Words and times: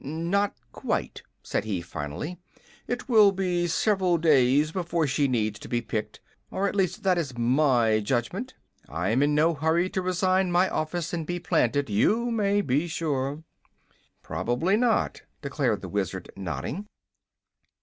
"Not 0.03 0.55
quite," 0.71 1.21
said 1.43 1.63
he, 1.63 1.79
finally. 1.79 2.39
"It 2.87 3.07
will 3.07 3.31
be 3.31 3.67
several 3.67 4.17
days 4.17 4.71
before 4.71 5.05
she 5.05 5.27
needs 5.27 5.59
to 5.59 5.67
be 5.67 5.79
picked, 5.79 6.19
or 6.49 6.67
at 6.67 6.75
least 6.75 7.03
that 7.03 7.19
is 7.19 7.37
my 7.37 7.99
judgment. 7.99 8.55
I 8.89 9.09
am 9.09 9.21
in 9.21 9.35
no 9.35 9.53
hurry 9.53 9.91
to 9.91 10.01
resign 10.01 10.51
my 10.51 10.67
office 10.67 11.13
and 11.13 11.27
be 11.27 11.37
planted, 11.39 11.87
you 11.87 12.31
may 12.31 12.61
be 12.61 12.87
sure." 12.87 13.43
"Probably 14.23 14.75
not," 14.75 15.21
declared 15.43 15.81
the 15.81 15.89
Wizard, 15.89 16.31
nodding. 16.35 16.87